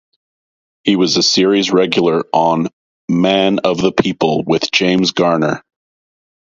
He 0.83 0.95
was 0.95 1.15
a 1.15 1.21
series 1.21 1.69
regular 1.69 2.23
on 2.33 2.69
"Man 3.07 3.59
of 3.59 3.77
the 3.79 3.91
People" 3.91 4.41
with 4.43 4.71
James 4.71 5.11
Garner. 5.11 5.61